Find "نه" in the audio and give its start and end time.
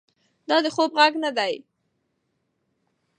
1.23-1.31